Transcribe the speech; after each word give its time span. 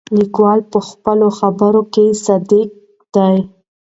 لیکوال 0.17 0.59
په 0.71 0.79
خپلو 0.89 1.27
خبرو 1.39 1.81
کې 1.93 2.05
صادق 2.25 2.69
دی. 3.15 3.35